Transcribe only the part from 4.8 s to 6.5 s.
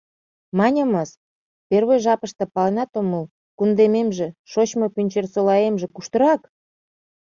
Пӱнчерсолаэмже куштырак?